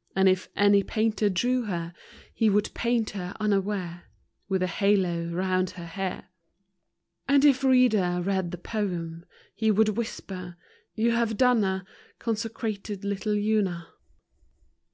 [0.00, 1.94] / And if any painter drew her,
[2.34, 4.10] He would paint her unaware
[4.46, 6.28] With a halo round her hair.
[7.26, 9.24] And if reader read the poem,
[9.54, 10.58] He would whisper,
[10.94, 11.86] "You have done a
[12.18, 13.88] Consecrated little Una